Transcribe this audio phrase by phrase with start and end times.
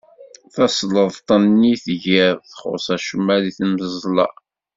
[0.53, 4.27] Tasleḍt-nni tgiḍ txuṣṣ acemma deg tmeẓla.